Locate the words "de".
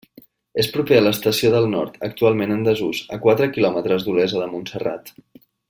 4.45-4.49